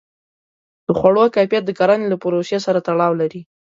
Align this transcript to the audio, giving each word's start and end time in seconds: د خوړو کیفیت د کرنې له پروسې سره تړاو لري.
د 0.85 0.89
خوړو 0.99 1.25
کیفیت 1.35 1.63
د 1.65 1.71
کرنې 1.79 2.07
له 2.09 2.17
پروسې 2.23 2.57
سره 2.65 2.79
تړاو 2.87 3.13
لري. 3.21 3.41